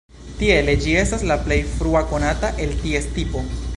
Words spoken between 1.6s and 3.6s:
frua konata el ties tipo.